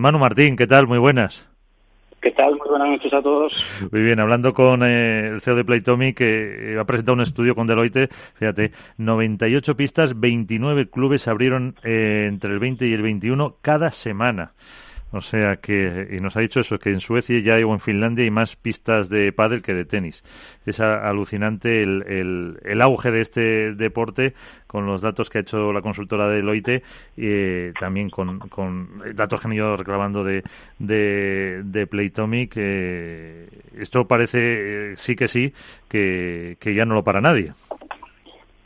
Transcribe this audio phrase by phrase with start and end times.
[0.00, 0.86] Manu Martín, ¿qué tal?
[0.86, 1.44] Muy buenas.
[2.22, 2.54] ¿Qué tal?
[2.54, 3.52] Muy buenas noches a todos.
[3.90, 7.56] Muy bien, hablando con eh, el CEO de Playtomic, que eh, ha presentado un estudio
[7.56, 13.02] con Deloitte, fíjate, 98 pistas, 29 clubes se abrieron eh, entre el 20 y el
[13.02, 14.52] 21 cada semana.
[15.10, 18.24] O sea que, y nos ha dicho eso, que en Suecia ya o en Finlandia
[18.24, 20.22] hay más pistas de pádel que de tenis.
[20.66, 24.34] Es alucinante el, el, el, auge de este deporte
[24.66, 26.82] con los datos que ha hecho la consultora de Loite
[27.16, 30.42] y eh, también con, con, datos que han ido reclamando de,
[30.78, 32.52] de, de Playtomic.
[32.56, 33.48] Eh,
[33.78, 35.54] esto parece, eh, sí que sí,
[35.88, 37.54] que, que ya no lo para nadie.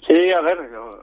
[0.04, 0.58] Sí, a ver,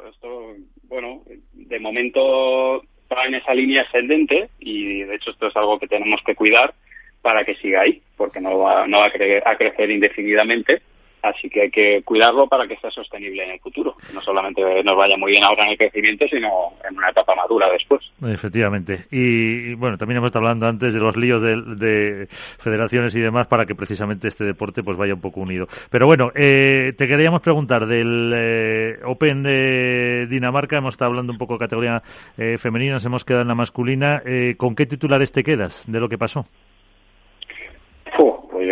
[0.09, 0.53] esto,
[0.89, 1.21] bueno,
[1.53, 2.83] de momento
[3.19, 6.73] va en esa línea ascendente y de hecho esto es algo que tenemos que cuidar
[7.21, 10.81] para que siga ahí, porque no va, no va a, creer, a crecer indefinidamente
[11.21, 13.95] Así que hay que cuidarlo para que sea sostenible en el futuro.
[14.13, 17.69] No solamente nos vaya muy bien ahora en el crecimiento, sino en una etapa madura
[17.69, 18.01] después.
[18.25, 19.05] Efectivamente.
[19.11, 22.27] Y, bueno, también hemos estado hablando antes de los líos de,
[22.59, 25.67] federaciones y demás para que precisamente este deporte pues vaya un poco unido.
[25.89, 30.77] Pero bueno, eh, te queríamos preguntar del eh, Open de Dinamarca.
[30.77, 32.01] Hemos estado hablando un poco de categoría
[32.37, 34.21] eh, femenina, nos hemos quedado en la masculina.
[34.57, 36.45] ¿Con qué titulares te quedas de lo que pasó?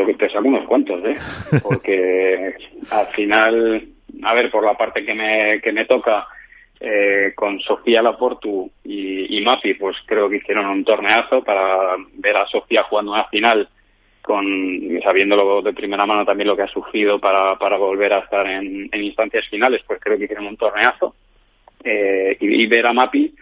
[0.08, 1.18] Que te saco unos cuantos, ¿eh?
[1.64, 2.56] Porque
[2.90, 3.88] al final,
[4.24, 6.28] a ver, por la parte que me, que me toca,
[6.80, 12.38] eh, con Sofía Laportu y, y Mapi, pues creo que hicieron un torneazo para ver
[12.38, 13.68] a Sofía jugando una final
[14.22, 14.46] con
[15.02, 18.90] sabiéndolo de primera mano también lo que ha sufrido para, para volver a estar en,
[18.92, 21.16] en instancias finales, pues creo que hicieron un torneazo.
[21.84, 23.34] Eh, y, y ver a Mapi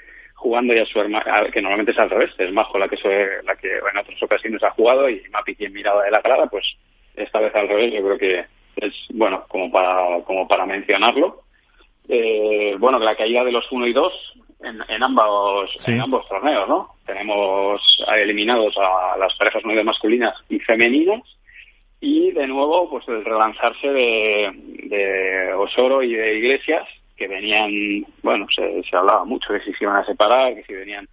[0.46, 2.98] jugando ya su hermana, que normalmente es al revés, es Majo la que,
[3.44, 6.64] la que en otras ocasiones ha jugado y Mapi quien miraba de la grada, pues
[7.16, 11.42] esta vez al revés, yo creo que es bueno como para como para mencionarlo.
[12.08, 16.70] Eh, bueno, la caída de los 1 y 2 en, en, ambos en ambos torneos,
[16.70, 16.92] ¿no?
[17.08, 17.82] Tenemos
[18.16, 21.24] eliminados a las parejas nueve masculinas y femeninas
[22.02, 24.52] y de nuevo pues el relanzarse de,
[24.84, 29.84] de Osoro y de Iglesias que venían, bueno, se, se hablaba mucho de si se
[29.86, 31.08] iban a separar, que si venían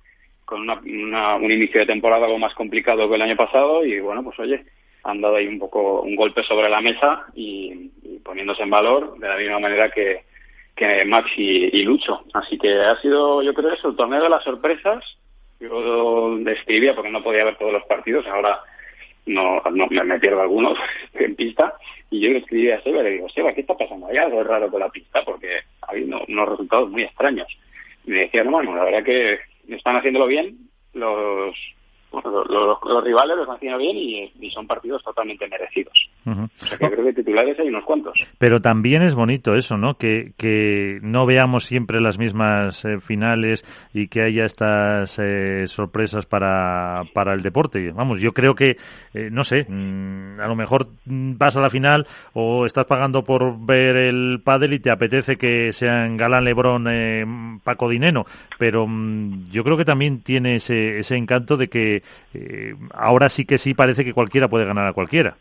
[0.45, 4.23] con una, un inicio de temporada algo más complicado que el año pasado y bueno,
[4.23, 4.65] pues oye,
[5.05, 7.91] han dado ahí un poco un golpe sobre la mesa y,
[8.25, 10.25] poniéndose en valor de la misma manera que,
[10.77, 12.25] que Max y, Lucho.
[12.35, 15.05] Así que ha sido, yo creo, eso, el torneo de las sorpresas.
[15.59, 18.61] Yo describía porque no podía ver todos los partidos, ahora
[19.27, 20.79] no, no me, pierdo algunos
[21.15, 21.75] en pista
[22.11, 24.07] y yo le escribí a Seba y le digo, Seba, ¿qué está pasando?
[24.09, 27.47] Hay algo raro con la pista porque ha habido unos resultados muy extraños.
[28.05, 29.39] Me decía, no, bueno, la verdad que
[29.69, 30.57] están haciéndolo bien
[30.93, 31.57] los,
[32.13, 35.93] los, rivales los han bien y, son partidos totalmente merecidos.
[36.27, 38.15] O sea que creo que titulares hay unos cuantos.
[38.39, 39.95] Pero también es bonito eso, ¿no?
[39.95, 43.65] Que, que no veamos siempre las mismas eh, finales
[43.95, 47.91] y que haya estas eh, sorpresas para, para el deporte.
[47.93, 48.77] Vamos, yo creo que,
[49.15, 53.59] eh, no sé, mm, a lo mejor vas a la final o estás pagando por
[53.65, 58.25] ver el pádel y te apetece que sean Galán, Lebrón, Paco Dineno,
[58.59, 62.02] pero mm, yo creo que también tiene ese, ese encanto de que
[62.35, 65.37] eh, ahora sí que sí parece que cualquiera puede ganar a cualquiera.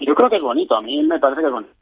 [0.00, 1.72] Yo creo que es bonito, a mí me parece que es bonito.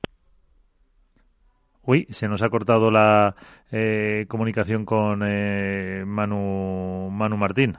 [1.87, 3.34] Uy, se nos ha cortado la
[3.70, 7.76] eh, comunicación con eh, Manu, Manu Martín.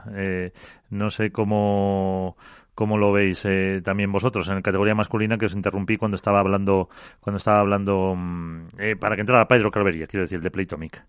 [0.90, 2.36] no sé cómo,
[2.74, 3.44] cómo lo veis
[3.82, 6.88] también vosotros en la categoría masculina que os interrumpí cuando estaba hablando
[7.18, 8.68] cuando estaba hablando mm,
[9.00, 11.02] para que entrara Pedro Calvería, quiero decir, de Playtomic.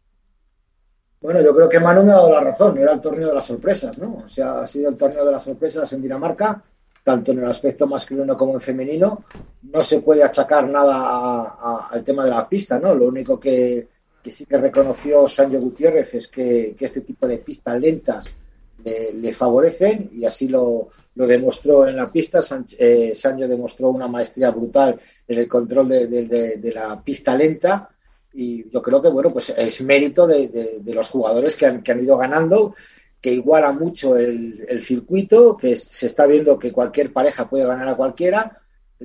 [1.20, 3.46] Bueno, yo creo que Manu me ha dado la razón, era el torneo de las
[3.46, 4.24] sorpresas, ¿no?
[4.26, 6.62] O sea, ha sido el torneo de las sorpresas en Dinamarca,
[7.04, 9.24] tanto en el aspecto masculino como en femenino.
[9.64, 12.94] No se puede achacar nada al tema de la pista, ¿no?
[12.94, 13.88] Lo único que,
[14.26, 18.38] sí que reconoció Sancho Gutiérrez es que, este tipo de pistas lentas
[18.84, 22.42] le, favorecen y así lo, demostró en la pista.
[22.78, 27.90] Eh, Sancho demostró una maestría brutal en el control de la pista lenta
[28.34, 32.04] y yo creo que bueno pues es mérito de, los jugadores que han, que han,
[32.04, 32.76] ido ganando
[33.22, 37.96] que iguala mucho el, circuito que se está viendo que cualquier pareja puede ganar a
[37.96, 38.60] cualquiera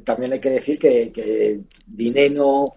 [0.04, 2.74] también hay que decir que, que Dineno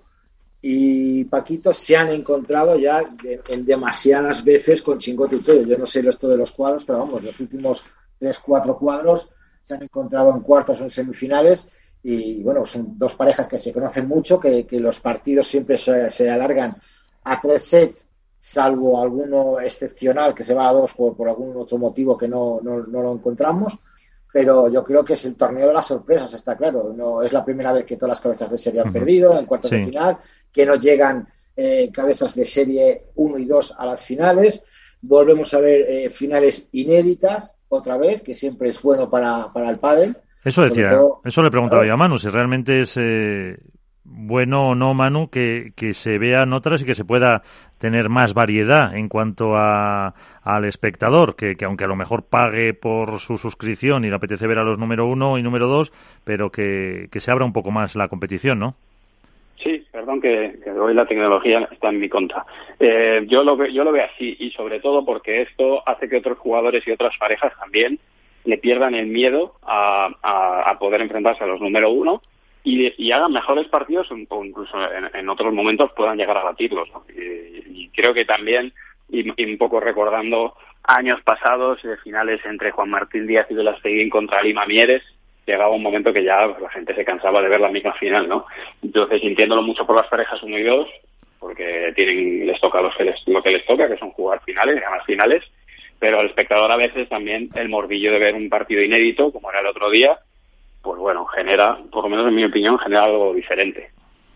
[0.68, 3.04] y Paquito se han encontrado ya
[3.50, 5.64] en, demasiadas veces con Chingote y todo.
[5.64, 7.84] Yo no sé esto de los cuadros, pero vamos, los últimos
[8.18, 9.30] tres, cuatro cuadros
[9.62, 11.70] se han encontrado en cuartos o en semifinales
[12.08, 16.78] y bueno, son dos parejas que se conocen mucho, que, los partidos siempre se, alargan
[17.24, 18.06] a tres sets,
[18.38, 22.60] salvo alguno excepcional que se va a dos por, por algún otro motivo que no,
[22.62, 23.74] no, lo encontramos.
[24.32, 26.94] Pero yo creo que es el torneo de las sorpresas, está claro.
[26.96, 29.72] No es la primera vez que todas las cabezas de serie han perdido en cuartos
[29.72, 30.20] de final,
[30.52, 34.62] que no llegan eh, cabezas de serie 1 y 2 a las finales.
[35.02, 39.80] Volvemos a ver eh, finales inéditas otra vez, que siempre es bueno para, para el
[39.80, 40.18] pádel.
[40.46, 40.92] Eso decía,
[41.26, 43.58] eso le preguntaba yo a Manu, si realmente es eh,
[44.04, 47.42] bueno o no, Manu, que, que se vean otras y que se pueda
[47.80, 50.14] tener más variedad en cuanto a,
[50.44, 54.46] al espectador, que, que, aunque a lo mejor pague por su suscripción y le apetece
[54.46, 55.92] ver a los número uno y número dos,
[56.24, 58.76] pero que, que se abra un poco más la competición, ¿no?
[59.58, 62.46] Sí, perdón que, que, hoy la tecnología está en mi contra.
[62.80, 66.38] Eh, yo, lo, yo lo veo así y sobre todo porque esto hace que otros
[66.38, 67.98] jugadores y otras parejas también
[68.46, 72.22] le pierdan el miedo a, a, poder enfrentarse a los número uno
[72.64, 74.78] y, y hagan mejores partidos o incluso
[75.14, 76.90] en, otros momentos puedan llegar a batirlos.
[76.92, 77.04] ¿no?
[77.10, 78.74] Y, creo que también,
[79.10, 84.44] y, un poco recordando años pasados de finales entre Juan Martín Díaz y Velasquez contra
[84.44, 85.04] Lima Mieres,
[85.46, 88.46] llegaba un momento que ya la gente se cansaba de ver la misma final, ¿no?
[88.84, 90.88] Entonces, sintiéndolo mucho por las parejas 1 y 2,
[91.40, 95.04] porque tienen, les toca los que lo que les toca, que son jugar finales, ganar
[95.06, 95.44] finales,
[96.00, 99.62] pero al espectador a veces también el morbillo de ver un partido inédito, como era
[99.62, 100.18] el otro día,
[100.82, 103.90] pues bueno, genera, por lo menos en mi opinión, genera algo diferente.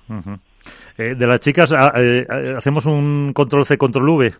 [0.09, 0.39] Uh -huh.
[0.97, 2.25] eh, de las chicas, eh,
[2.57, 4.33] ¿hacemos un control C, control V?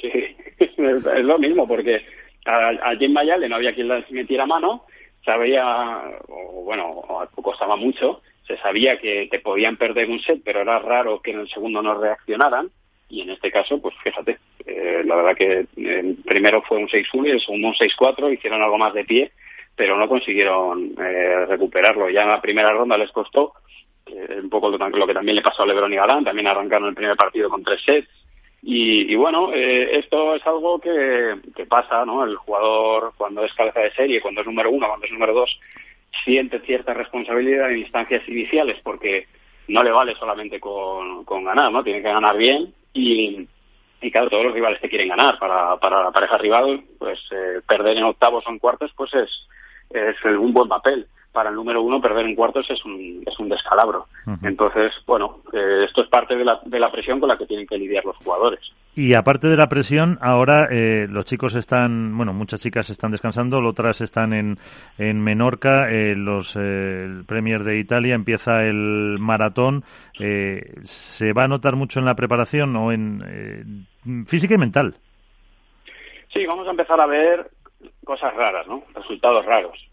[0.00, 0.10] Sí,
[0.58, 2.02] es lo mismo, porque
[2.46, 4.86] a, a Jim Mayale no había quien les metiera mano,
[5.24, 7.02] sabía, o bueno,
[7.42, 11.40] costaba mucho, se sabía que te podían perder un set, pero era raro que en
[11.40, 12.70] el segundo no reaccionaran,
[13.10, 17.26] y en este caso, pues fíjate, eh, la verdad que el primero fue un 6-1
[17.26, 19.32] y el segundo un 6-4, hicieron algo más de pie,
[19.74, 22.08] pero no consiguieron eh, recuperarlo.
[22.08, 23.54] Ya en la primera ronda les costó,
[24.06, 26.88] eh, un poco lo, lo, que también le pasó a Lebron y Galán, también arrancaron
[26.88, 28.08] el primer partido con tres sets,
[28.62, 31.36] y, y bueno, eh, esto es algo que,
[31.68, 32.24] pasa, ¿no?
[32.24, 35.58] El jugador cuando es cabeza de serie, cuando es número uno, cuando es número dos,
[36.24, 39.26] siente cierta responsabilidad en instancias iniciales porque
[39.68, 41.82] no le vale solamente con ganar, ¿no?
[41.82, 43.48] Tiene que ganar bien y,
[44.00, 45.38] y claro, todos los rivales te quieren ganar.
[45.38, 49.48] Para, para la pareja rival, pues eh, perder en octavos o en cuartos, pues es,
[49.90, 53.48] es un buen papel para el número uno perder en cuartos es un, es un
[53.48, 54.06] descalabro.
[54.26, 54.48] Uh -huh.
[54.48, 57.66] Entonces, bueno, eh, esto es parte de la, de la presión con la que tienen
[57.66, 58.60] que lidiar los jugadores.
[58.96, 63.58] Y aparte de la presión, ahora eh, los chicos están, bueno, muchas chicas están descansando,
[63.64, 64.58] otras están en,
[64.98, 69.84] en Menorca, eh, los, el Premier de Italia empieza el maratón.
[70.82, 73.86] ¿Se va a notar mucho en la preparación o en
[74.26, 74.96] física y mental?
[76.28, 77.50] Sí, vamos a empezar a ver
[78.04, 78.82] cosas raras, ¿no?
[78.94, 79.89] Resultados raros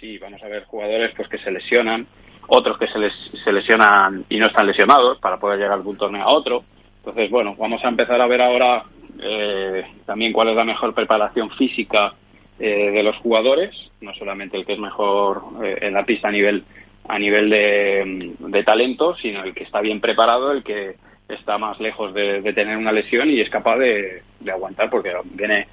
[0.00, 2.06] sí, vamos a ver jugadores pues que se lesionan,
[2.48, 3.12] otros que se, les,
[3.44, 6.64] se lesionan y no están lesionados para poder llegar de un torneo a otro.
[6.98, 8.84] Entonces, bueno, vamos a empezar a ver ahora
[9.22, 12.14] eh, también cuál es la mejor preparación física
[12.58, 16.32] eh, de los jugadores, no solamente el que es mejor eh, en la pista a
[16.32, 16.64] nivel
[17.08, 20.94] a nivel de, de, talento, sino el que está bien preparado, el que
[21.28, 25.12] está más lejos de, de tener una lesión y es capaz de, de aguantar, porque
[25.24, 25.66] viene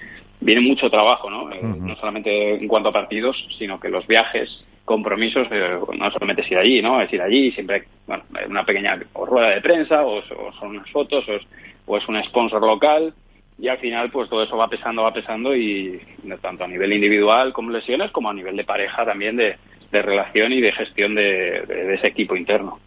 [0.47, 1.43] viene mucho trabajo, ¿no?
[1.43, 1.77] Uh -huh.
[1.89, 4.47] No solamente en cuanto a partidos, sino que los viajes,
[4.85, 7.01] compromisos, eh, no solamente es ir allí, ¿no?
[7.01, 10.89] Es ir allí, siempre, bueno, una pequeña o rueda de prensa, o, o son unas
[10.89, 11.43] fotos, o es,
[11.85, 13.13] o es un sponsor local,
[13.59, 15.99] y al final, pues todo eso va pesando, va pesando, y
[16.41, 19.57] tanto a nivel individual como lesiones, como a nivel de pareja también, de,
[19.91, 22.79] de relación y de gestión de, de, de ese equipo interno.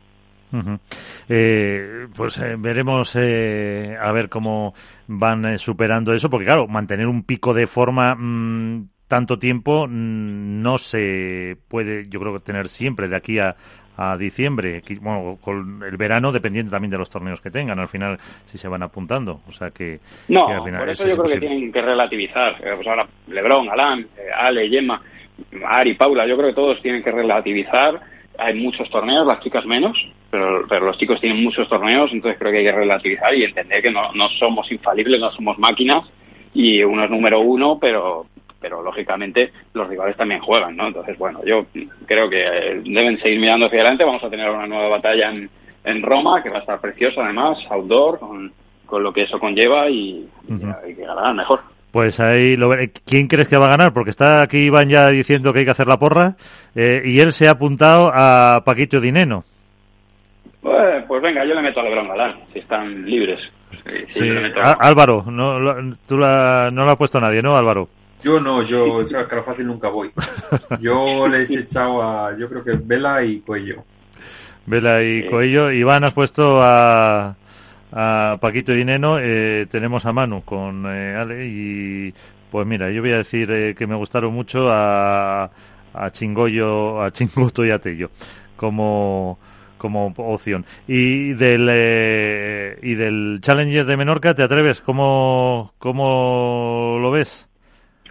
[0.52, 0.78] Uh -huh.
[1.28, 4.74] eh, pues eh, veremos eh, a ver cómo
[5.06, 10.60] van eh, superando eso, porque claro, mantener un pico de forma mmm, tanto tiempo mmm,
[10.60, 13.54] no se puede, yo creo que tener siempre de aquí a,
[13.96, 18.18] a diciembre, bueno, con el verano dependiendo también de los torneos que tengan, al final
[18.46, 20.00] si se van apuntando, o sea que...
[20.28, 23.68] No, que al final por eso yo creo que tienen que relativizar, pues ahora Lebron,
[23.68, 25.00] Alan, Ale, Gemma,
[25.64, 28.00] Ari, Paula, yo creo que todos tienen que relativizar,
[28.38, 29.96] hay muchos torneos, las chicas menos,
[30.30, 33.82] pero, pero los chicos tienen muchos torneos, entonces creo que hay que relativizar y entender
[33.82, 36.08] que no, no somos infalibles, no somos máquinas
[36.54, 38.26] y uno es número uno, pero
[38.60, 40.88] pero lógicamente los rivales también juegan, ¿no?
[40.88, 41.64] Entonces, bueno, yo
[42.06, 45.48] creo que deben seguir mirando hacia adelante, vamos a tener una nueva batalla en,
[45.84, 48.52] en Roma, que va a estar preciosa además, outdoor, con,
[48.84, 50.82] con lo que eso conlleva y, uh -huh.
[50.84, 51.60] y hay que ganar mejor.
[51.90, 52.70] Pues ahí lo
[53.04, 53.92] ¿Quién crees que va a ganar?
[53.92, 56.36] Porque está aquí Iván ya diciendo que hay que hacer la porra
[56.74, 59.44] eh, y él se ha apuntado a Paquito Dineno.
[60.60, 63.40] Pues, pues venga, yo le meto a Lebron Galán, si están libres.
[63.84, 64.30] Sí, sí,
[64.62, 64.72] a...
[64.72, 67.88] Álvaro, no, lo, tú la, no lo ha puesto nadie, ¿no, Álvaro?
[68.22, 70.10] Yo no, yo, o sea, que fácil nunca voy.
[70.80, 73.82] Yo les he echado a, yo creo que Vela y Cuello.
[74.66, 75.28] Vela y sí.
[75.30, 75.70] Coello.
[75.70, 77.34] Iván, has puesto a,
[77.92, 79.18] a Paquito y Dineno.
[79.18, 82.12] Eh, tenemos a Manu con eh, Ale y,
[82.50, 85.50] pues mira, yo voy a decir eh, que me gustaron mucho a,
[85.94, 88.10] a Chingoyo, a Chingoto y a Tello
[88.60, 89.38] como
[89.80, 90.64] como opción.
[90.86, 94.80] Y del eh, y del Challenger de Menorca, ¿te atreves?
[94.82, 97.48] ¿Cómo, cómo lo ves?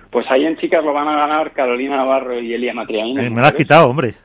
[0.10, 3.22] Pues ahí en chicas lo van a ganar Carolina Navarro y Elia Matriamino.
[3.22, 4.16] Eh, me lo has quitado, hombre.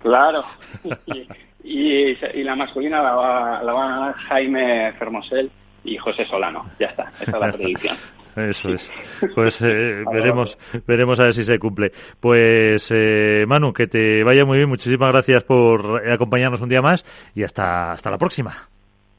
[0.00, 0.42] Claro.
[1.62, 5.50] y, y, la masculina la va, la va a ganar Jaime Fermosel
[5.84, 6.64] y José Solano.
[6.80, 7.96] Ya está, esa es la predicción.
[8.36, 8.92] Eso es.
[9.34, 11.90] Pues eh, veremos, veremos a ver si se cumple.
[12.20, 14.68] Pues eh, Manu, que te vaya muy bien.
[14.68, 18.52] Muchísimas gracias por acompañarnos un día más y hasta, hasta la próxima.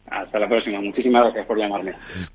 [0.09, 0.79] Hasta la próxima.
[0.79, 1.93] Muchísimas gracias por llamarme.